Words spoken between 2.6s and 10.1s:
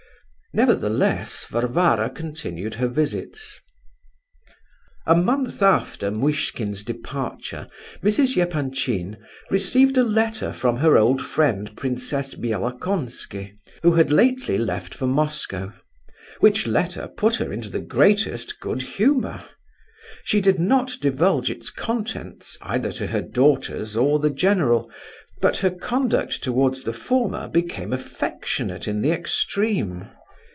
her visits. A month after Muishkin's departure, Mrs. Epanchin received a